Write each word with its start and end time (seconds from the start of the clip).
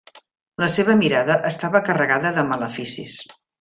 La 0.63 0.69
seva 0.77 0.95
mirada 1.03 1.37
estava 1.51 1.85
carregada 1.93 2.35
de 2.43 2.49
maleficis. 2.53 3.19